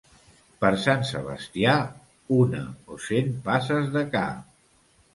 [0.63, 1.77] Per Sant Sebastià,
[2.39, 2.65] una
[2.97, 4.29] o cent passes de ca.